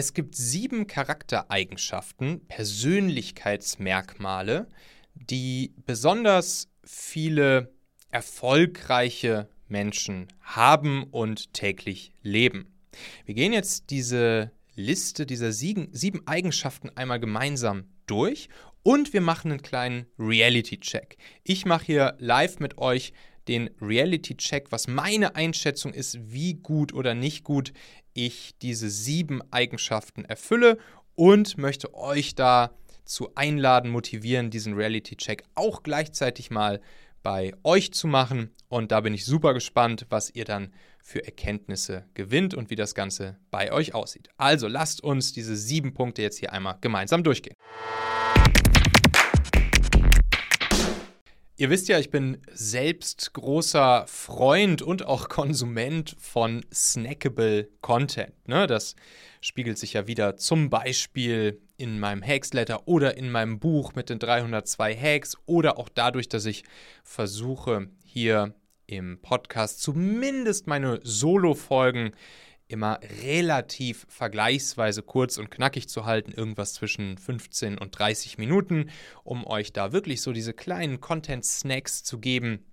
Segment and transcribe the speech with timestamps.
[0.00, 4.66] Es gibt sieben Charaktereigenschaften, Persönlichkeitsmerkmale,
[5.12, 7.74] die besonders viele
[8.08, 12.72] erfolgreiche Menschen haben und täglich leben.
[13.26, 15.92] Wir gehen jetzt diese Liste dieser sieben,
[16.24, 18.48] Eigenschaften einmal gemeinsam durch
[18.82, 21.18] und wir machen einen kleinen Reality-Check.
[21.44, 23.12] Ich mache hier live mit euch
[23.48, 27.74] den Reality-Check, was meine Einschätzung ist, wie gut oder nicht gut
[28.14, 30.78] ich diese sieben Eigenschaften erfülle
[31.14, 36.80] und möchte euch dazu einladen, motivieren, diesen Reality-Check auch gleichzeitig mal
[37.22, 38.50] bei euch zu machen.
[38.68, 42.94] Und da bin ich super gespannt, was ihr dann für Erkenntnisse gewinnt und wie das
[42.94, 44.28] Ganze bei euch aussieht.
[44.36, 47.56] Also lasst uns diese sieben Punkte jetzt hier einmal gemeinsam durchgehen.
[51.60, 58.32] Ihr wisst ja, ich bin selbst großer Freund und auch Konsument von snackable Content.
[58.48, 58.66] Ne?
[58.66, 58.96] Das
[59.42, 64.18] spiegelt sich ja wieder zum Beispiel in meinem Hacksletter oder in meinem Buch mit den
[64.18, 66.64] 302 Hacks oder auch dadurch, dass ich
[67.04, 68.54] versuche, hier
[68.86, 72.12] im Podcast zumindest meine Solo-Folgen
[72.70, 78.90] immer relativ vergleichsweise kurz und knackig zu halten, irgendwas zwischen 15 und 30 Minuten,
[79.24, 82.64] um euch da wirklich so diese kleinen Content-Snacks zu geben,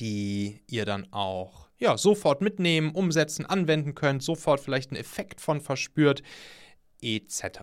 [0.00, 5.60] die ihr dann auch ja, sofort mitnehmen, umsetzen, anwenden könnt, sofort vielleicht einen Effekt von
[5.60, 6.22] verspürt,
[7.00, 7.60] etc.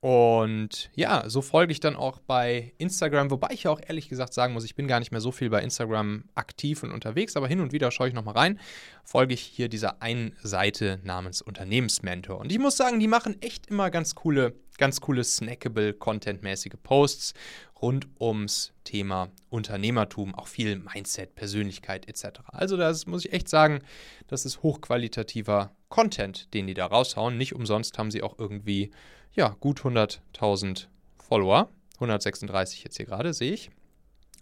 [0.00, 4.34] Und ja, so folge ich dann auch bei Instagram, wobei ich ja auch ehrlich gesagt
[4.34, 7.48] sagen muss, ich bin gar nicht mehr so viel bei Instagram aktiv und unterwegs, aber
[7.48, 8.60] hin und wieder schaue ich nochmal rein,
[9.04, 12.38] folge ich hier dieser einen Seite namens Unternehmensmentor.
[12.38, 17.32] Und ich muss sagen, die machen echt immer ganz coole, ganz coole snackable, contentmäßige Posts
[17.80, 22.40] rund ums Thema Unternehmertum, auch viel Mindset, Persönlichkeit etc.
[22.48, 23.80] Also das muss ich echt sagen,
[24.28, 27.36] das ist hochqualitativer Content, den die da raushauen.
[27.36, 28.90] Nicht umsonst haben sie auch irgendwie
[29.36, 31.70] ja, gut 100.000 Follower.
[31.94, 33.70] 136 jetzt hier gerade, sehe ich.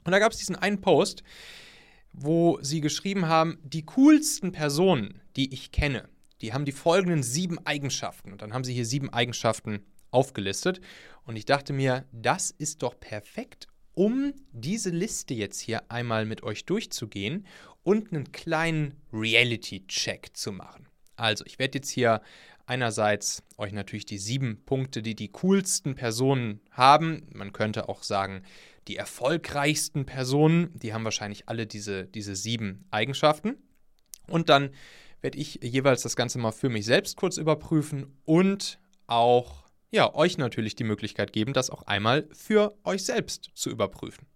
[0.04, 1.22] Und da gab es diesen einen Post,
[2.12, 6.08] wo sie geschrieben haben, die coolsten Personen, die ich kenne,
[6.40, 8.32] die haben die folgenden sieben Eigenschaften.
[8.32, 10.80] Und dann haben sie hier sieben Eigenschaften aufgelistet.
[11.24, 16.42] Und ich dachte mir, das ist doch perfekt, um diese Liste jetzt hier einmal mit
[16.42, 17.46] euch durchzugehen
[17.82, 20.88] und einen kleinen Reality-Check zu machen.
[21.16, 22.20] Also, ich werde jetzt hier
[22.66, 27.26] einerseits euch natürlich die sieben Punkte, die die coolsten Personen haben.
[27.32, 28.42] Man könnte auch sagen,
[28.88, 33.56] die erfolgreichsten Personen, die haben wahrscheinlich alle diese, diese sieben Eigenschaften.
[34.28, 34.70] Und dann
[35.20, 40.38] werde ich jeweils das Ganze mal für mich selbst kurz überprüfen und auch ja, euch
[40.38, 44.26] natürlich die Möglichkeit geben, das auch einmal für euch selbst zu überprüfen.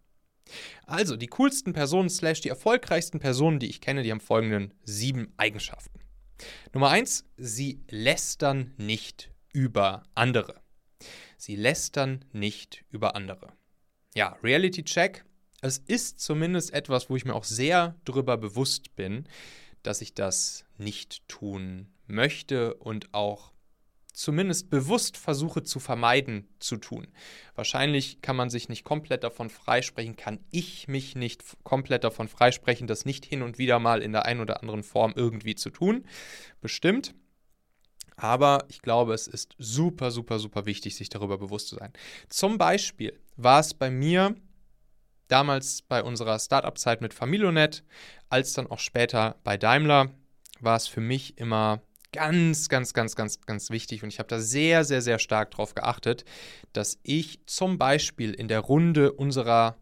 [0.87, 5.33] Also, die coolsten Personen slash die erfolgreichsten Personen, die ich kenne, die haben folgenden sieben
[5.37, 5.99] Eigenschaften.
[6.73, 10.61] Nummer eins, sie lästern nicht über andere.
[11.37, 13.53] Sie lästern nicht über andere.
[14.15, 15.25] Ja, Reality Check.
[15.61, 19.29] Es ist zumindest etwas, wo ich mir auch sehr darüber bewusst bin,
[19.83, 23.53] dass ich das nicht tun möchte und auch
[24.13, 27.09] zumindest bewusst versuche zu vermeiden zu tun.
[27.55, 32.87] Wahrscheinlich kann man sich nicht komplett davon freisprechen, kann ich mich nicht komplett davon freisprechen,
[32.87, 36.05] das nicht hin und wieder mal in der einen oder anderen Form irgendwie zu tun.
[36.61, 37.15] Bestimmt.
[38.17, 41.93] Aber ich glaube, es ist super, super, super wichtig, sich darüber bewusst zu sein.
[42.29, 44.35] Zum Beispiel war es bei mir
[45.29, 47.85] damals bei unserer Startup-Zeit mit Familionet,
[48.29, 50.11] als dann auch später bei Daimler,
[50.61, 51.81] war es für mich immer
[52.13, 55.75] ganz, ganz, ganz, ganz, ganz wichtig und ich habe da sehr, sehr, sehr stark darauf
[55.75, 56.25] geachtet,
[56.73, 59.77] dass ich zum Beispiel in der Runde unserer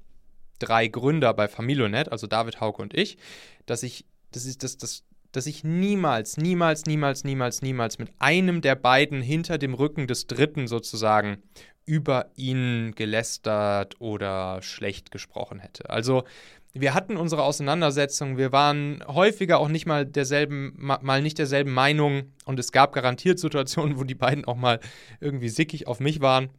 [0.58, 3.18] drei Gründer bei Familionet, also David Hauke und ich,
[3.66, 8.60] dass ich, das ist das, das, dass ich niemals, niemals, niemals, niemals, niemals mit einem
[8.60, 11.42] der beiden hinter dem Rücken des Dritten sozusagen
[11.84, 15.88] über ihn gelästert oder schlecht gesprochen hätte.
[15.90, 16.24] Also
[16.80, 22.32] wir hatten unsere Auseinandersetzungen, wir waren häufiger auch nicht mal derselben, mal nicht derselben Meinung
[22.44, 24.80] und es gab garantiert Situationen, wo die beiden auch mal
[25.20, 26.50] irgendwie sickig auf mich waren.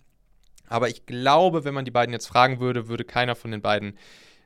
[0.67, 3.97] Aber ich glaube, wenn man die beiden jetzt fragen würde, würde keiner von den beiden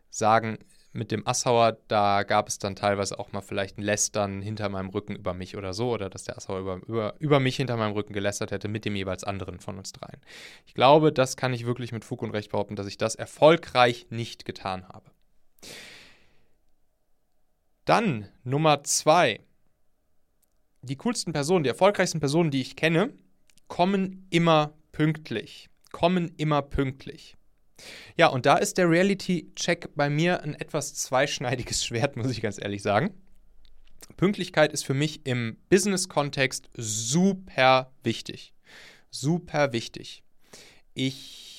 [0.10, 0.60] sagen,
[0.94, 4.90] mit dem Assauer, da gab es dann teilweise auch mal vielleicht ein Lästern hinter meinem
[4.90, 7.94] Rücken über mich oder so, oder dass der Assauer über, über, über mich hinter meinem
[7.94, 10.20] Rücken gelästert hätte mit dem jeweils anderen von uns dreien.
[10.66, 14.08] Ich glaube, das kann ich wirklich mit Fug und Recht behaupten, dass ich das erfolgreich
[14.10, 15.12] nicht getan habe.
[17.86, 19.42] Dann Nummer zwei.
[20.82, 23.14] Die coolsten Personen, die erfolgreichsten Personen, die ich kenne,
[23.68, 25.70] kommen immer pünktlich.
[25.92, 27.38] Kommen immer pünktlich.
[28.16, 32.60] Ja, und da ist der Reality-Check bei mir ein etwas zweischneidiges Schwert, muss ich ganz
[32.62, 33.12] ehrlich sagen.
[34.18, 38.54] Pünktlichkeit ist für mich im Business-Kontext super wichtig.
[39.10, 40.24] super wichtig.
[40.94, 41.51] Ich,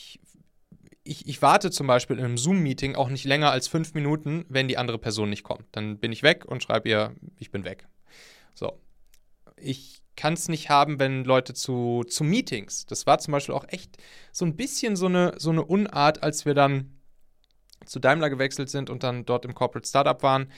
[1.04, 4.69] ich, ich warte zum Beispiel in einem Zoom-Meeting auch nicht länger als fünf Minuten, wenn
[4.69, 5.64] die andere Person nicht kommt.
[5.72, 7.87] Dann bin ich weg und schreibe ihr, ich bin weg.
[8.54, 8.78] So.
[9.56, 12.87] Ich kann es nicht haben, wenn Leute zu, zu Meetings.
[12.87, 13.96] Das war zum Beispiel auch echt
[14.31, 17.00] so ein bisschen so eine, so eine Unart, als wir dann
[17.87, 20.52] zu Daimler gewechselt sind und dann dort im Corporate Startup waren.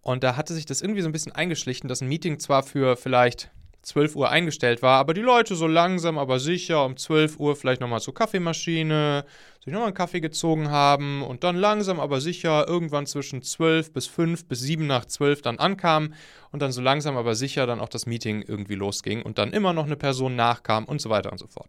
[0.00, 2.96] Und da hatte sich das irgendwie so ein bisschen eingeschlichen, dass ein Meeting zwar für
[2.96, 3.50] vielleicht
[3.82, 7.80] 12 Uhr eingestellt war, aber die Leute so langsam, aber sicher um 12 Uhr vielleicht
[7.80, 9.24] nochmal zur Kaffeemaschine,
[9.64, 14.06] sich nochmal einen Kaffee gezogen haben und dann langsam, aber sicher irgendwann zwischen 12 bis
[14.06, 16.14] 5 bis 7 nach 12 dann ankamen
[16.52, 19.72] und dann so langsam, aber sicher dann auch das Meeting irgendwie losging und dann immer
[19.72, 21.68] noch eine Person nachkam und so weiter und so fort.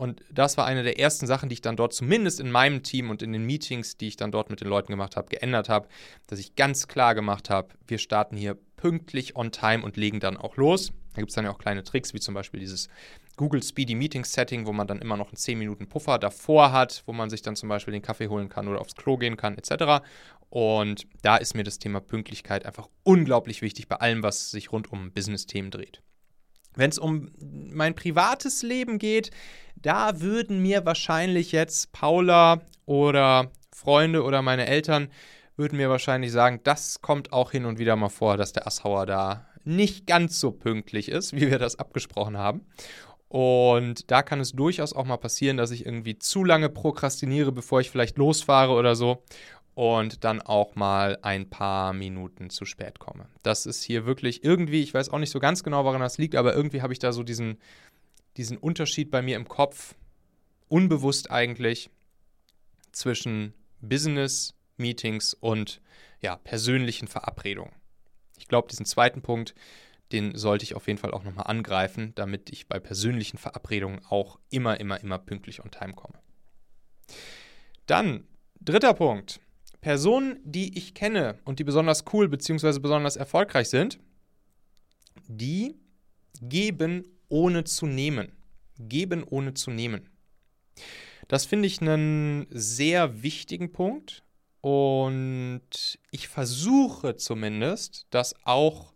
[0.00, 3.10] Und das war eine der ersten Sachen, die ich dann dort zumindest in meinem Team
[3.10, 5.88] und in den Meetings, die ich dann dort mit den Leuten gemacht habe, geändert habe,
[6.26, 10.38] dass ich ganz klar gemacht habe, wir starten hier pünktlich on time und legen dann
[10.38, 10.90] auch los.
[11.12, 12.88] Da gibt es dann ja auch kleine Tricks, wie zum Beispiel dieses
[13.36, 17.02] Google Speedy Meeting Setting, wo man dann immer noch einen 10 Minuten Puffer davor hat,
[17.04, 19.58] wo man sich dann zum Beispiel den Kaffee holen kann oder aufs Klo gehen kann,
[19.58, 20.02] etc.
[20.48, 24.90] Und da ist mir das Thema Pünktlichkeit einfach unglaublich wichtig bei allem, was sich rund
[24.90, 26.00] um Business-Themen dreht.
[26.74, 29.30] Wenn es um mein privates Leben geht,
[29.76, 35.08] da würden mir wahrscheinlich jetzt Paula oder Freunde oder meine Eltern
[35.56, 39.06] würden mir wahrscheinlich sagen, das kommt auch hin und wieder mal vor, dass der Asshauer
[39.06, 42.66] da nicht ganz so pünktlich ist, wie wir das abgesprochen haben.
[43.28, 47.80] Und da kann es durchaus auch mal passieren, dass ich irgendwie zu lange prokrastiniere, bevor
[47.80, 49.22] ich vielleicht losfahre oder so
[49.74, 53.26] und dann auch mal ein paar Minuten zu spät komme.
[53.42, 56.34] Das ist hier wirklich irgendwie, ich weiß auch nicht so ganz genau, woran das liegt,
[56.34, 57.58] aber irgendwie habe ich da so diesen,
[58.36, 59.94] diesen Unterschied bei mir im Kopf,
[60.68, 61.90] unbewusst eigentlich,
[62.92, 65.80] zwischen Business, Meetings und
[66.20, 67.72] ja, persönlichen Verabredungen.
[68.36, 69.54] Ich glaube, diesen zweiten Punkt,
[70.12, 74.38] den sollte ich auf jeden Fall auch nochmal angreifen, damit ich bei persönlichen Verabredungen auch
[74.50, 76.18] immer, immer, immer pünktlich on time komme.
[77.86, 78.26] Dann,
[78.60, 79.40] dritter Punkt.
[79.80, 82.78] Personen, die ich kenne und die besonders cool bzw.
[82.78, 83.98] besonders erfolgreich sind,
[85.26, 85.76] die
[86.42, 88.32] geben ohne zu nehmen.
[88.78, 90.08] Geben ohne zu nehmen.
[91.28, 94.24] Das finde ich einen sehr wichtigen Punkt
[94.60, 98.92] und ich versuche zumindest, das auch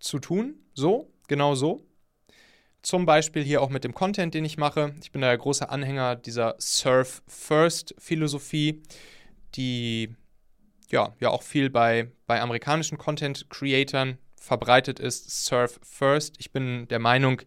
[0.00, 0.54] zu tun.
[0.74, 1.86] So, genau so.
[2.82, 4.94] Zum Beispiel hier auch mit dem Content, den ich mache.
[5.00, 8.82] Ich bin da der große Anhänger dieser Surf First Philosophie
[9.54, 10.14] die
[10.90, 16.34] ja, ja auch viel bei, bei amerikanischen Content-Creatern verbreitet ist, Surf First.
[16.38, 17.40] Ich bin der Meinung,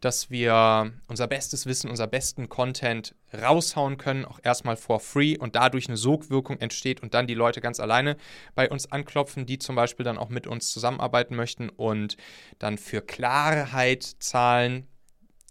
[0.00, 5.56] dass wir unser bestes Wissen, unser besten Content raushauen können, auch erstmal for free und
[5.56, 8.18] dadurch eine Sogwirkung entsteht und dann die Leute ganz alleine
[8.54, 12.18] bei uns anklopfen, die zum Beispiel dann auch mit uns zusammenarbeiten möchten und
[12.58, 14.86] dann für Klarheit zahlen,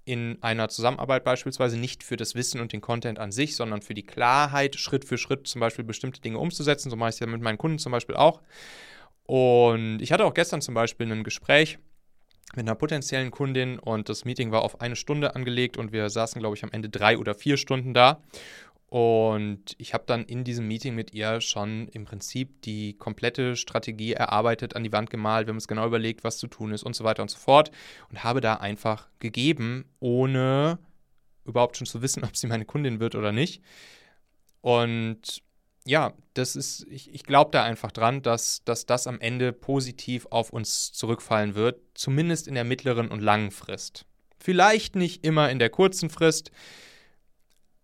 [0.03, 3.93] in einer Zusammenarbeit beispielsweise nicht für das Wissen und den Content an sich, sondern für
[3.93, 6.89] die Klarheit, Schritt für Schritt zum Beispiel bestimmte Dinge umzusetzen.
[6.89, 8.41] So mache ich es ja mit meinen Kunden zum Beispiel auch.
[9.23, 11.77] Und ich hatte auch gestern zum Beispiel ein Gespräch
[12.55, 16.39] mit einer potenziellen Kundin und das Meeting war auf eine Stunde angelegt und wir saßen,
[16.39, 18.21] glaube ich, am Ende drei oder vier Stunden da.
[18.91, 24.11] Und ich habe dann in diesem Meeting mit ihr schon im Prinzip die komplette Strategie
[24.11, 26.93] erarbeitet, an die Wand gemalt, wir haben uns genau überlegt, was zu tun ist und
[26.93, 27.71] so weiter und so fort.
[28.09, 30.77] Und habe da einfach gegeben, ohne
[31.45, 33.63] überhaupt schon zu wissen, ob sie meine Kundin wird oder nicht.
[34.59, 35.41] Und
[35.85, 40.27] ja, das ist, ich, ich glaube da einfach dran, dass, dass das am Ende positiv
[40.31, 44.05] auf uns zurückfallen wird, zumindest in der mittleren und langen Frist.
[44.37, 46.51] Vielleicht nicht immer in der kurzen Frist,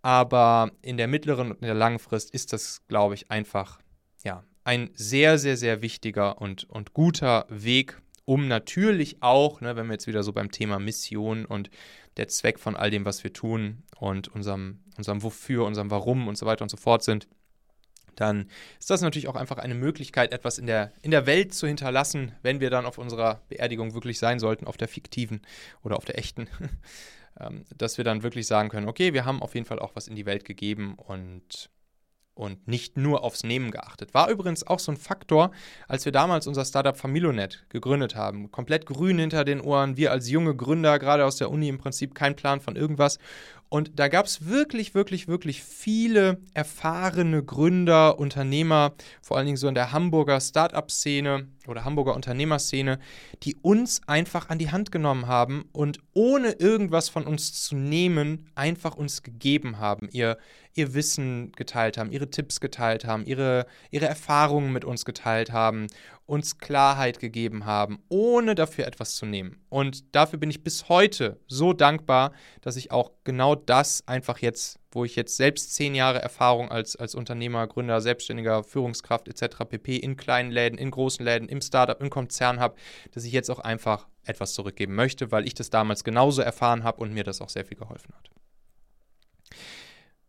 [0.01, 3.79] aber in der mittleren und in der langen Frist ist das, glaube ich, einfach
[4.23, 9.87] ja, ein sehr, sehr, sehr wichtiger und, und guter Weg, um natürlich auch, ne, wenn
[9.87, 11.69] wir jetzt wieder so beim Thema Mission und
[12.17, 16.37] der Zweck von all dem, was wir tun und unserem, unserem Wofür, unserem Warum und
[16.37, 17.27] so weiter und so fort sind,
[18.15, 18.49] dann
[18.79, 22.33] ist das natürlich auch einfach eine Möglichkeit, etwas in der, in der Welt zu hinterlassen,
[22.41, 25.41] wenn wir dann auf unserer Beerdigung wirklich sein sollten, auf der fiktiven
[25.83, 26.47] oder auf der echten.
[27.39, 30.07] Ähm, dass wir dann wirklich sagen können, okay, wir haben auf jeden Fall auch was
[30.07, 31.69] in die Welt gegeben und
[32.37, 34.13] und nicht nur aufs Nehmen geachtet.
[34.13, 35.51] War übrigens auch so ein Faktor,
[35.87, 38.51] als wir damals unser Startup Familonet gegründet haben.
[38.51, 42.15] Komplett grün hinter den Ohren, wir als junge Gründer, gerade aus der Uni im Prinzip
[42.15, 43.19] kein Plan von irgendwas.
[43.69, 49.67] Und da gab es wirklich, wirklich, wirklich viele erfahrene Gründer, Unternehmer, vor allen Dingen so
[49.67, 52.99] in der Hamburger Startup-Szene oder Hamburger Unternehmerszene,
[53.43, 58.49] die uns einfach an die Hand genommen haben und ohne irgendwas von uns zu nehmen,
[58.55, 60.07] einfach uns gegeben haben.
[60.11, 60.37] Ihr,
[60.77, 65.87] ihr Wissen geteilt haben, ihre Tipps geteilt haben, ihre, ihre Erfahrungen mit uns geteilt haben,
[66.25, 69.61] uns Klarheit gegeben haben, ohne dafür etwas zu nehmen.
[69.69, 74.79] Und dafür bin ich bis heute so dankbar, dass ich auch genau das einfach jetzt,
[74.91, 79.63] wo ich jetzt selbst zehn Jahre Erfahrung als, als Unternehmer, Gründer, Selbstständiger, Führungskraft etc.
[79.69, 79.95] pp.
[79.95, 82.75] in kleinen Läden, in großen Läden, im Startup, im Konzern habe,
[83.11, 87.01] dass ich jetzt auch einfach etwas zurückgeben möchte, weil ich das damals genauso erfahren habe
[87.01, 88.29] und mir das auch sehr viel geholfen hat.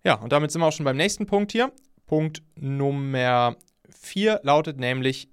[0.04, 1.72] Ja, und damit sind wir auch schon beim nächsten Punkt hier.
[2.06, 3.56] Punkt Nummer
[3.90, 5.28] 4 lautet nämlich,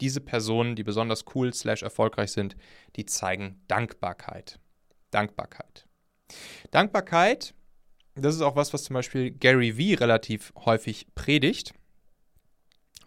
[0.00, 2.56] diese Personen, die besonders cool slash erfolgreich sind,
[2.96, 4.58] die zeigen Dankbarkeit.
[5.12, 5.86] Dankbarkeit.
[6.72, 7.54] Dankbarkeit,
[8.16, 11.72] das ist auch was, was zum Beispiel Gary Vee relativ häufig predigt,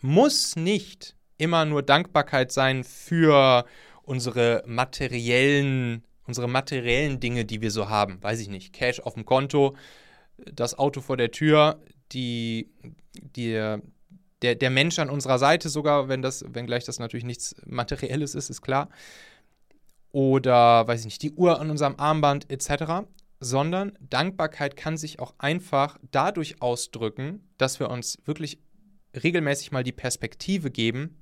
[0.01, 3.65] muss nicht immer nur Dankbarkeit sein für
[4.03, 8.23] unsere materiellen, unsere materiellen Dinge, die wir so haben.
[8.23, 9.75] Weiß ich nicht, Cash auf dem Konto,
[10.37, 12.71] das Auto vor der Tür, die,
[13.13, 13.77] die,
[14.41, 18.49] der, der Mensch an unserer Seite sogar, wenn das, wenngleich das natürlich nichts Materielles ist,
[18.49, 18.89] ist klar.
[20.11, 23.07] Oder, weiß ich nicht, die Uhr an unserem Armband etc.
[23.39, 28.59] Sondern Dankbarkeit kann sich auch einfach dadurch ausdrücken, dass wir uns wirklich
[29.13, 31.21] regelmäßig mal die Perspektive geben,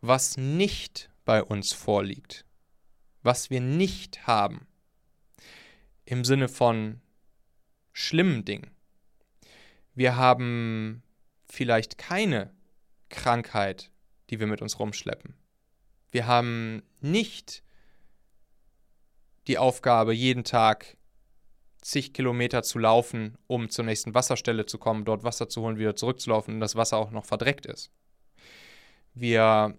[0.00, 2.44] was nicht bei uns vorliegt,
[3.22, 4.66] was wir nicht haben.
[6.04, 7.00] Im Sinne von
[7.98, 8.70] schlimmen Dingen.
[9.92, 11.02] Wir haben
[11.50, 12.54] vielleicht keine
[13.08, 13.90] Krankheit,
[14.30, 15.34] die wir mit uns rumschleppen.
[16.12, 17.64] Wir haben nicht
[19.48, 20.96] die Aufgabe, jeden Tag
[21.80, 25.96] zig Kilometer zu laufen, um zur nächsten Wasserstelle zu kommen, dort Wasser zu holen, wieder
[25.96, 27.90] zurückzulaufen und das Wasser auch noch verdreckt ist.
[29.12, 29.76] Wir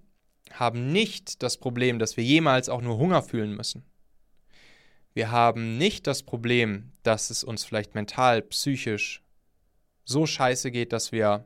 [0.51, 3.88] haben nicht das Problem, dass wir jemals auch nur Hunger fühlen müssen.
[5.13, 9.23] Wir haben nicht das Problem, dass es uns vielleicht mental, psychisch
[10.05, 11.45] so scheiße geht, dass wir,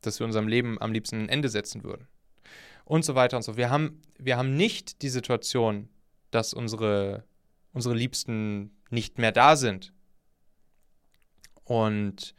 [0.00, 2.08] dass wir unserem Leben am liebsten ein Ende setzen würden.
[2.84, 3.56] Und so weiter und so.
[3.56, 5.88] Wir haben, wir haben nicht die Situation,
[6.30, 7.24] dass unsere,
[7.72, 9.92] unsere Liebsten nicht mehr da sind.
[11.64, 12.34] Und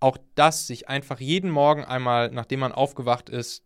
[0.00, 3.64] auch das, sich einfach jeden Morgen einmal, nachdem man aufgewacht ist,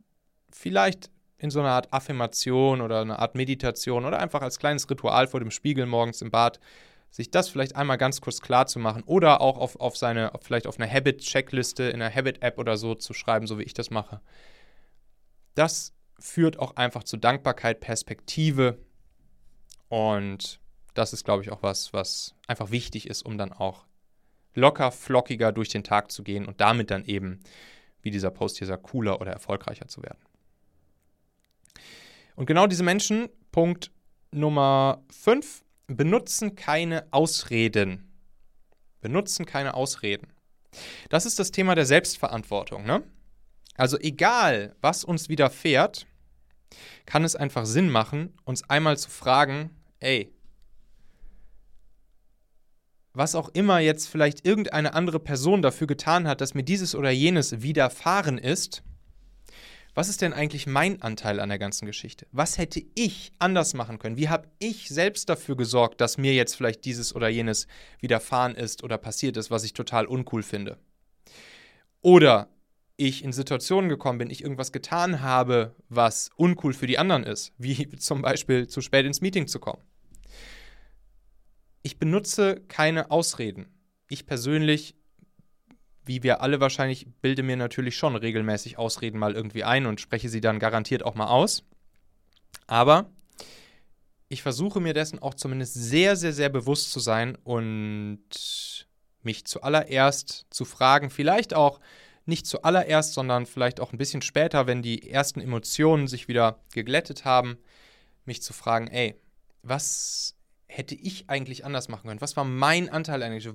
[0.50, 1.10] vielleicht
[1.42, 5.40] in so einer Art Affirmation oder eine Art Meditation oder einfach als kleines Ritual vor
[5.40, 6.60] dem Spiegel morgens im Bad,
[7.10, 10.66] sich das vielleicht einmal ganz kurz klar zu machen oder auch auf, auf seine, vielleicht
[10.66, 14.20] auf eine Habit-Checkliste in einer Habit-App oder so zu schreiben, so wie ich das mache.
[15.54, 18.78] Das führt auch einfach zu Dankbarkeit, Perspektive
[19.88, 20.60] und
[20.94, 23.84] das ist, glaube ich, auch was, was einfach wichtig ist, um dann auch
[24.54, 27.40] locker, flockiger durch den Tag zu gehen und damit dann eben,
[28.00, 30.18] wie dieser Post hier sagt, cooler oder erfolgreicher zu werden.
[32.36, 33.90] Und genau diese Menschen, Punkt
[34.30, 38.12] Nummer 5, benutzen keine Ausreden.
[39.00, 40.28] Benutzen keine Ausreden.
[41.10, 42.84] Das ist das Thema der Selbstverantwortung.
[42.84, 43.02] Ne?
[43.74, 46.06] Also egal, was uns widerfährt,
[47.04, 49.70] kann es einfach Sinn machen, uns einmal zu fragen,
[50.00, 50.32] ey,
[53.14, 57.10] was auch immer jetzt vielleicht irgendeine andere Person dafür getan hat, dass mir dieses oder
[57.10, 58.82] jenes widerfahren ist,
[59.94, 62.26] was ist denn eigentlich mein Anteil an der ganzen Geschichte?
[62.32, 64.16] Was hätte ich anders machen können?
[64.16, 67.66] Wie habe ich selbst dafür gesorgt, dass mir jetzt vielleicht dieses oder jenes
[68.00, 70.78] widerfahren ist oder passiert ist, was ich total uncool finde?
[72.00, 72.48] Oder
[72.96, 77.52] ich in Situationen gekommen bin, ich irgendwas getan habe, was uncool für die anderen ist,
[77.58, 79.82] wie zum Beispiel zu spät ins Meeting zu kommen.
[81.82, 83.66] Ich benutze keine Ausreden.
[84.08, 84.94] Ich persönlich
[86.04, 90.28] wie wir alle wahrscheinlich, bilde mir natürlich schon regelmäßig Ausreden mal irgendwie ein und spreche
[90.28, 91.64] sie dann garantiert auch mal aus.
[92.66, 93.10] Aber
[94.28, 98.86] ich versuche mir dessen auch zumindest sehr, sehr, sehr bewusst zu sein und
[99.22, 101.80] mich zuallererst zu fragen, vielleicht auch
[102.24, 107.24] nicht zuallererst, sondern vielleicht auch ein bisschen später, wenn die ersten Emotionen sich wieder geglättet
[107.24, 107.58] haben,
[108.24, 109.16] mich zu fragen, ey,
[109.62, 110.34] was
[110.72, 112.20] hätte ich eigentlich anders machen können?
[112.20, 113.48] Was war mein Anteil eigentlich?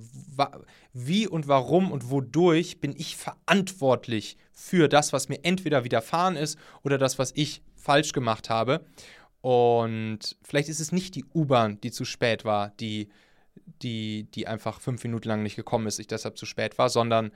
[0.92, 6.58] Wie und warum und wodurch bin ich verantwortlich für das, was mir entweder widerfahren ist
[6.82, 8.84] oder das, was ich falsch gemacht habe?
[9.40, 13.08] Und vielleicht ist es nicht die U-Bahn, die zu spät war, die,
[13.82, 17.32] die, die einfach fünf Minuten lang nicht gekommen ist, ich deshalb zu spät war, sondern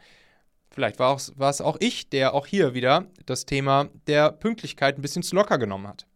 [0.71, 4.99] vielleicht war, auch, war es auch ich, der auch hier wieder das Thema der Pünktlichkeit
[4.99, 6.07] ein bisschen zu locker genommen hat.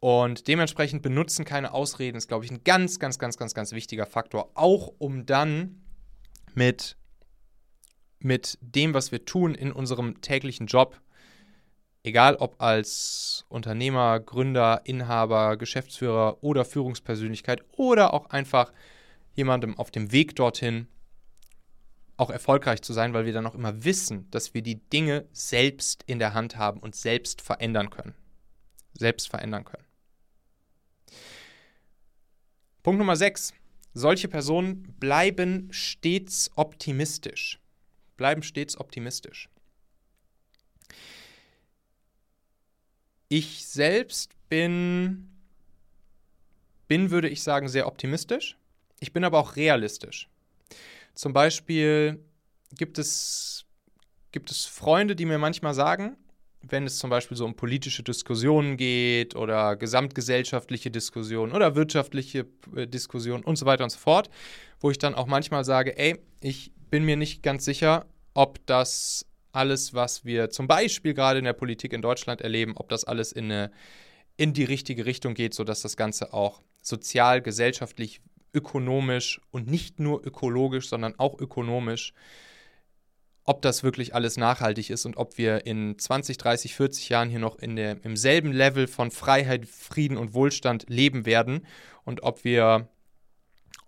[0.00, 4.06] Und dementsprechend benutzen keine Ausreden ist, glaube ich, ein ganz, ganz, ganz, ganz, ganz wichtiger
[4.06, 4.50] Faktor.
[4.54, 5.82] Auch um dann
[6.54, 6.96] mit,
[8.18, 10.98] mit dem, was wir tun in unserem täglichen Job,
[12.02, 18.72] egal ob als Unternehmer, Gründer, Inhaber, Geschäftsführer oder Führungspersönlichkeit oder auch einfach
[19.34, 20.88] jemandem auf dem Weg dorthin,
[22.16, 26.04] auch erfolgreich zu sein, weil wir dann auch immer wissen, dass wir die Dinge selbst
[26.06, 28.14] in der Hand haben und selbst verändern können.
[28.92, 29.89] Selbst verändern können.
[32.82, 33.52] Punkt Nummer 6.
[33.92, 37.58] Solche Personen bleiben stets optimistisch.
[38.16, 39.48] Bleiben stets optimistisch.
[43.28, 45.30] Ich selbst bin,
[46.88, 48.56] bin, würde ich sagen, sehr optimistisch.
[48.98, 50.28] Ich bin aber auch realistisch.
[51.14, 52.24] Zum Beispiel
[52.76, 53.66] gibt es,
[54.32, 56.16] gibt es Freunde, die mir manchmal sagen,
[56.62, 62.86] wenn es zum Beispiel so um politische Diskussionen geht oder gesamtgesellschaftliche Diskussionen oder wirtschaftliche äh,
[62.86, 64.30] Diskussionen und so weiter und so fort,
[64.80, 69.26] wo ich dann auch manchmal sage, ey, ich bin mir nicht ganz sicher, ob das
[69.52, 73.32] alles, was wir zum Beispiel gerade in der Politik in Deutschland erleben, ob das alles
[73.32, 73.70] in, eine,
[74.36, 78.20] in die richtige Richtung geht, sodass das Ganze auch sozial, gesellschaftlich,
[78.52, 82.12] ökonomisch und nicht nur ökologisch, sondern auch ökonomisch,
[83.50, 87.40] ob das wirklich alles nachhaltig ist und ob wir in 20, 30, 40 Jahren hier
[87.40, 91.66] noch in der, im selben Level von Freiheit, Frieden und Wohlstand leben werden
[92.04, 92.88] und ob wir,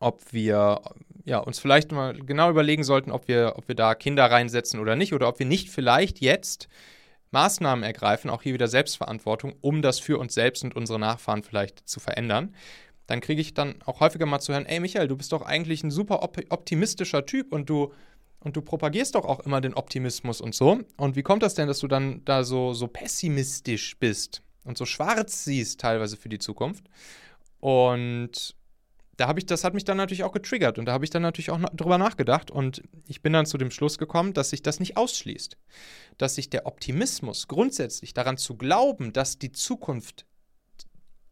[0.00, 0.80] ob wir
[1.24, 4.96] ja, uns vielleicht mal genau überlegen sollten, ob wir, ob wir da Kinder reinsetzen oder
[4.96, 6.68] nicht, oder ob wir nicht vielleicht jetzt
[7.30, 11.88] Maßnahmen ergreifen, auch hier wieder Selbstverantwortung, um das für uns selbst und unsere Nachfahren vielleicht
[11.88, 12.52] zu verändern.
[13.06, 15.84] Dann kriege ich dann auch häufiger mal zu hören, ey Michael, du bist doch eigentlich
[15.84, 17.92] ein super op optimistischer Typ und du
[18.44, 20.80] und du propagierst doch auch immer den Optimismus und so.
[20.96, 24.84] Und wie kommt das denn, dass du dann da so, so pessimistisch bist und so
[24.84, 26.84] schwarz siehst teilweise für die Zukunft?
[27.60, 28.56] Und
[29.16, 31.22] da habe ich, das hat mich dann natürlich auch getriggert und da habe ich dann
[31.22, 34.80] natürlich auch drüber nachgedacht und ich bin dann zu dem Schluss gekommen, dass sich das
[34.80, 35.56] nicht ausschließt.
[36.18, 40.26] Dass sich der Optimismus grundsätzlich daran zu glauben, dass die Zukunft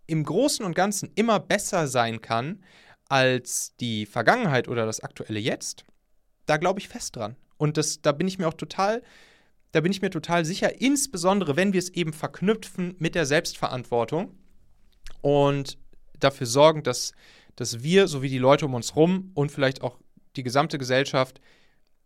[0.06, 2.62] im Großen und Ganzen immer besser sein kann
[3.08, 5.84] als die Vergangenheit oder das aktuelle Jetzt,
[6.50, 7.36] da glaube ich fest dran.
[7.56, 9.02] Und das, da bin ich mir auch total,
[9.72, 14.34] da bin ich mir total sicher, insbesondere wenn wir es eben verknüpfen mit der Selbstverantwortung
[15.22, 15.78] und
[16.18, 17.12] dafür sorgen, dass
[17.60, 19.98] dass wir sowie die Leute um uns rum und vielleicht auch
[20.36, 21.42] die gesamte Gesellschaft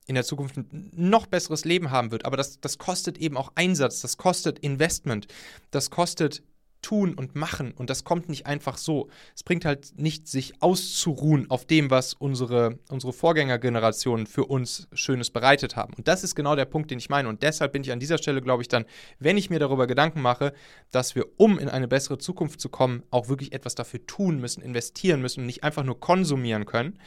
[0.04, 2.24] in der Zukunft ein noch besseres Leben haben wird.
[2.24, 5.28] Aber das, das kostet eben auch Einsatz, das kostet Investment,
[5.70, 6.42] das kostet
[6.84, 7.72] tun und machen.
[7.72, 9.08] Und das kommt nicht einfach so.
[9.34, 15.30] Es bringt halt nicht, sich auszuruhen auf dem, was unsere, unsere Vorgängergenerationen für uns Schönes
[15.30, 15.94] bereitet haben.
[15.94, 17.28] Und das ist genau der Punkt, den ich meine.
[17.28, 18.84] Und deshalb bin ich an dieser Stelle, glaube ich, dann,
[19.18, 20.52] wenn ich mir darüber Gedanken mache,
[20.90, 24.62] dass wir, um in eine bessere Zukunft zu kommen, auch wirklich etwas dafür tun müssen,
[24.62, 26.98] investieren müssen und nicht einfach nur konsumieren können,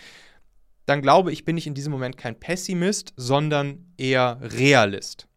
[0.87, 5.27] dann glaube ich, bin ich in diesem Moment kein Pessimist, sondern eher Realist.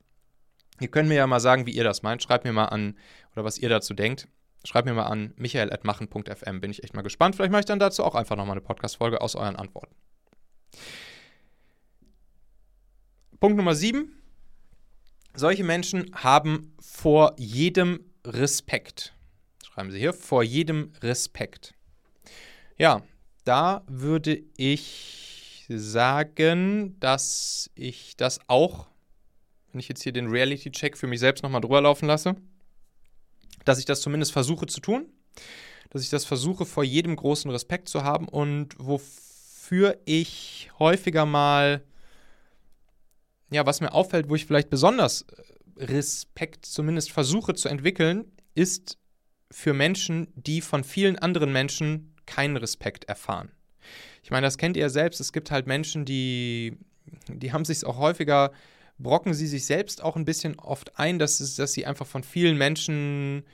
[0.80, 2.22] Ihr könnt mir ja mal sagen, wie ihr das meint.
[2.22, 2.96] Schreibt mir mal an
[3.32, 4.28] oder was ihr dazu denkt.
[4.64, 6.60] Schreibt mir mal an michael.machen.fm.
[6.60, 7.36] Bin ich echt mal gespannt.
[7.36, 9.94] Vielleicht mache ich dann dazu auch einfach nochmal eine Podcast-Folge aus euren Antworten.
[13.38, 14.12] Punkt Nummer 7.
[15.34, 19.14] Solche Menschen haben vor jedem Respekt.
[19.64, 21.74] Schreiben Sie hier, vor jedem Respekt.
[22.76, 23.02] Ja,
[23.44, 28.89] da würde ich sagen, dass ich das auch
[29.72, 32.36] wenn ich jetzt hier den Reality-Check für mich selbst nochmal drüber laufen lasse,
[33.64, 35.06] dass ich das zumindest versuche zu tun,
[35.90, 41.82] dass ich das versuche, vor jedem großen Respekt zu haben und wofür ich häufiger mal,
[43.50, 48.98] ja, was mir auffällt, wo ich vielleicht besonders äh, Respekt zumindest versuche zu entwickeln, ist
[49.50, 53.50] für Menschen, die von vielen anderen Menschen keinen Respekt erfahren.
[54.22, 55.20] Ich meine, das kennt ihr selbst.
[55.20, 56.76] Es gibt halt Menschen, die,
[57.26, 58.52] die haben sich auch häufiger
[59.02, 62.22] brocken sie sich selbst auch ein bisschen oft ein, dass, es, dass sie einfach von
[62.22, 63.44] vielen Menschen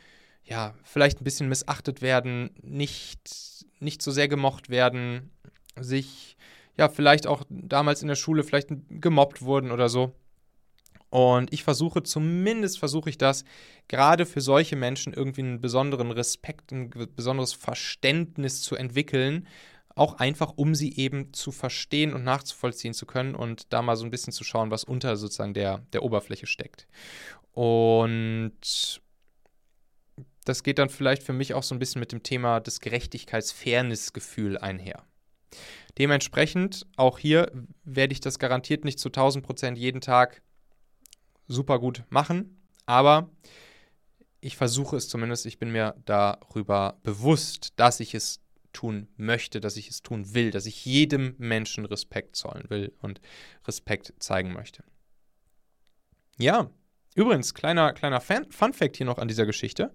[0.47, 5.31] ja, vielleicht ein bisschen missachtet werden, nicht, nicht so sehr gemocht werden,
[5.79, 6.37] sich
[6.77, 10.15] ja vielleicht auch damals in der Schule vielleicht gemobbt wurden oder so.
[11.09, 13.45] Und ich versuche, zumindest versuche ich das,
[13.89, 19.47] gerade für solche Menschen irgendwie einen besonderen Respekt, ein besonderes Verständnis zu entwickeln,
[19.97, 24.05] auch einfach, um sie eben zu verstehen und nachzuvollziehen zu können und da mal so
[24.05, 26.87] ein bisschen zu schauen, was unter sozusagen der, der Oberfläche steckt.
[27.53, 29.01] Und
[30.45, 34.59] das geht dann vielleicht für mich auch so ein bisschen mit dem Thema des Gerechtigkeits-Fairness-Gefühl
[34.59, 35.03] einher.
[35.97, 37.51] Dementsprechend, auch hier
[37.85, 40.43] werde ich das garantiert nicht zu 1000 Prozent jeden Tag
[41.49, 43.31] super gut machen, aber
[44.41, 48.41] ich versuche es zumindest, ich bin mir darüber bewusst, dass ich es
[48.77, 53.23] tun möchte, dass ich es tun will, dass ich jedem Menschen Respekt zollen will und
[53.67, 54.85] Respekt zeigen möchte.
[56.37, 56.71] Ja,
[57.15, 59.95] übrigens, kleiner, kleiner Fun Fact hier noch an dieser Geschichte.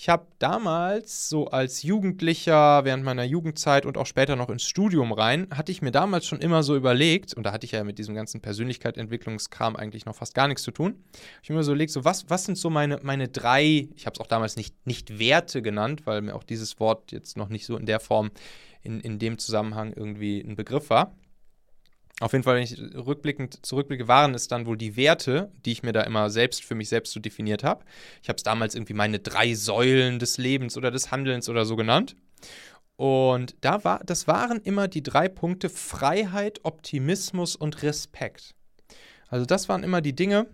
[0.00, 5.10] Ich habe damals so als Jugendlicher während meiner Jugendzeit und auch später noch ins Studium
[5.10, 7.98] rein, hatte ich mir damals schon immer so überlegt, und da hatte ich ja mit
[7.98, 11.02] diesem ganzen Persönlichkeitsentwicklungskram eigentlich noch fast gar nichts zu tun,
[11.42, 14.14] ich habe mir so überlegt, so was, was sind so meine, meine drei, ich habe
[14.14, 17.66] es auch damals nicht, nicht Werte genannt, weil mir auch dieses Wort jetzt noch nicht
[17.66, 18.30] so in der Form,
[18.82, 21.12] in, in dem Zusammenhang irgendwie ein Begriff war.
[22.20, 25.84] Auf jeden Fall, wenn ich rückblickend zurückblicke, waren es dann wohl die Werte, die ich
[25.84, 27.84] mir da immer selbst für mich selbst so definiert habe.
[28.22, 31.76] Ich habe es damals irgendwie meine drei Säulen des Lebens oder des Handelns oder so
[31.76, 32.16] genannt.
[32.96, 38.56] Und da war, das waren immer die drei Punkte Freiheit, Optimismus und Respekt.
[39.28, 40.48] Also das waren immer die Dinge,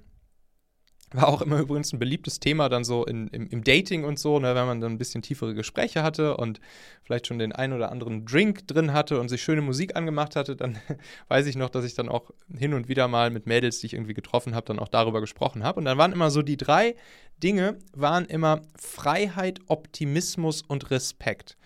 [1.15, 4.39] war auch immer übrigens ein beliebtes Thema dann so in, im, im, Dating und so,
[4.39, 6.61] ne, wenn man dann ein bisschen tiefere Gespräche hatte und
[7.03, 10.57] vielleicht schon den einen oder anderen Drink drin hatte und sich schöne Musik angemacht hatte,
[10.57, 10.79] dann
[11.29, 13.95] weiß ich noch, dass ich dann auch hin und wieder mal mit Mädels, die ich
[13.95, 15.79] irgendwie getroffen habe, dann auch darüber gesprochen habe.
[15.79, 16.97] Und dann waren immer so die drei
[17.43, 21.57] Dinge, waren immer Freiheit, Optimismus und Respekt.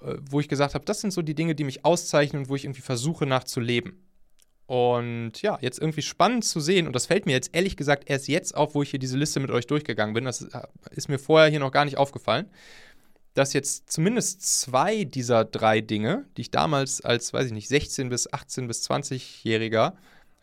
[0.00, 2.56] Äh, wo ich gesagt habe, das sind so die Dinge, die mich auszeichnen und wo
[2.56, 4.07] ich irgendwie versuche nachzuleben.
[4.68, 8.28] Und ja, jetzt irgendwie spannend zu sehen, und das fällt mir jetzt ehrlich gesagt erst
[8.28, 10.26] jetzt auf, wo ich hier diese Liste mit euch durchgegangen bin.
[10.26, 10.46] Das
[10.90, 12.50] ist mir vorher hier noch gar nicht aufgefallen,
[13.32, 18.10] dass jetzt zumindest zwei dieser drei Dinge, die ich damals als, weiß ich nicht, 16
[18.10, 19.94] bis 18 bis 20-Jähriger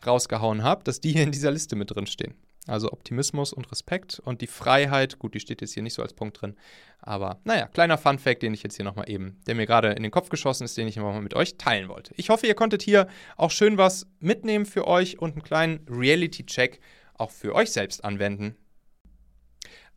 [0.04, 2.34] rausgehauen habe, dass die hier in dieser Liste mit drin stehen.
[2.66, 6.14] Also Optimismus und Respekt und die Freiheit, gut, die steht jetzt hier nicht so als
[6.14, 6.56] Punkt drin,
[6.98, 10.02] aber naja, kleiner Fun Fact, den ich jetzt hier nochmal eben, der mir gerade in
[10.02, 12.12] den Kopf geschossen ist, den ich nochmal mit euch teilen wollte.
[12.16, 16.80] Ich hoffe, ihr konntet hier auch schön was mitnehmen für euch und einen kleinen Reality-Check
[17.14, 18.56] auch für euch selbst anwenden.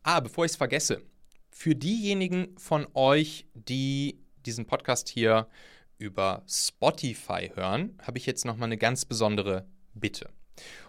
[0.03, 1.01] Ah, bevor ich es vergesse,
[1.49, 5.47] für diejenigen von euch, die diesen Podcast hier
[5.97, 10.29] über Spotify hören, habe ich jetzt nochmal eine ganz besondere Bitte.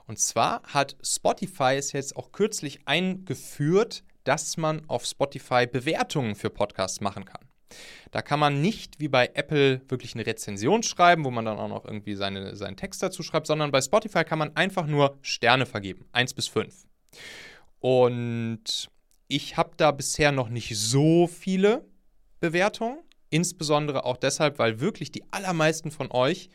[0.06, 6.50] Und zwar hat Spotify es jetzt auch kürzlich eingeführt, dass man auf Spotify Bewertungen für
[6.50, 7.50] Podcasts machen kann.
[8.10, 11.68] Da kann man nicht wie bei Apple wirklich eine Rezension schreiben, wo man dann auch
[11.68, 15.66] noch irgendwie seine, seinen Text dazu schreibt, sondern bei Spotify kann man einfach nur Sterne
[15.66, 16.86] vergeben, 1 bis 5.
[17.78, 18.90] Und
[19.28, 21.84] ich habe da bisher noch nicht so viele
[22.40, 22.98] Bewertungen,
[23.30, 26.50] insbesondere auch deshalb, weil wirklich die allermeisten von euch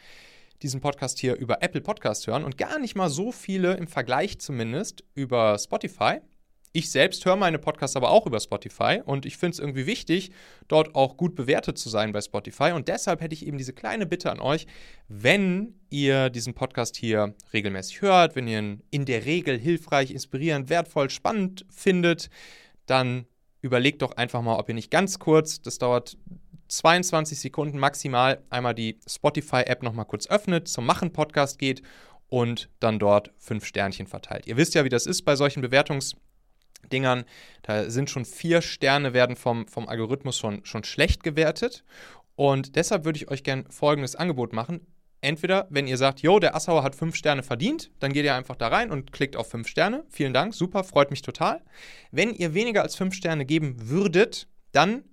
[0.61, 4.39] diesen Podcast hier über Apple Podcast hören und gar nicht mal so viele im Vergleich
[4.39, 6.19] zumindest über Spotify.
[6.77, 10.31] Ich selbst höre meine Podcasts aber auch über Spotify und ich finde es irgendwie wichtig,
[10.67, 12.73] dort auch gut bewertet zu sein bei Spotify.
[12.73, 14.67] Und deshalb hätte ich eben diese kleine Bitte an euch,
[15.07, 20.69] wenn ihr diesen Podcast hier regelmäßig hört, wenn ihr ihn in der Regel hilfreich, inspirierend,
[20.69, 22.29] wertvoll, spannend findet,
[22.87, 23.25] dann
[23.61, 26.17] überlegt doch einfach mal, ob ihr nicht ganz kurz, das dauert
[26.67, 31.81] 22 Sekunden maximal einmal die Spotify-App nochmal kurz öffnet, zum Machen-Podcast geht
[32.27, 34.47] und dann dort fünf Sternchen verteilt.
[34.47, 37.25] Ihr wisst ja, wie das ist bei solchen Bewertungsdingern.
[37.61, 41.83] Da sind schon vier Sterne, werden vom, vom Algorithmus schon, schon schlecht gewertet.
[42.35, 44.85] Und deshalb würde ich euch gerne folgendes Angebot machen.
[45.21, 48.55] Entweder, wenn ihr sagt, jo, der Assauer hat fünf Sterne verdient, dann geht ihr einfach
[48.55, 50.03] da rein und klickt auf fünf Sterne.
[50.09, 51.63] Vielen Dank, super, freut mich total.
[52.11, 55.03] Wenn ihr weniger als fünf Sterne geben würdet, dann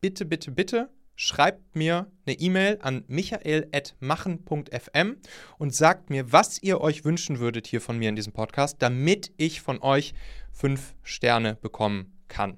[0.00, 0.88] bitte, bitte, bitte
[1.20, 5.16] schreibt mir eine E-Mail an michael.machen.fm
[5.58, 9.32] und sagt mir, was ihr euch wünschen würdet hier von mir in diesem Podcast, damit
[9.36, 10.14] ich von euch
[10.52, 12.56] fünf Sterne bekommen kann.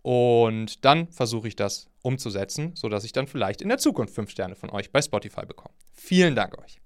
[0.00, 4.56] Und dann versuche ich das umzusetzen, sodass ich dann vielleicht in der Zukunft fünf Sterne
[4.56, 5.74] von euch bei Spotify bekomme.
[5.92, 6.81] Vielen Dank euch.